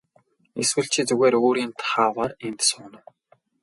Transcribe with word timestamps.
Эсвэл 0.61 0.87
чи 0.93 1.01
зүгээр 1.09 1.35
өөрийн 1.45 1.71
тааваар 1.81 2.31
энд 2.47 2.59
сууна 2.69 2.99
уу. 3.07 3.11